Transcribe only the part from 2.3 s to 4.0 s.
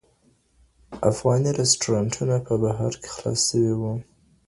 په بهر کي خلاص سوي وو.